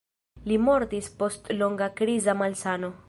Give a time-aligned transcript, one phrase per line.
[0.51, 2.91] Li mortis post longa kriza malsano.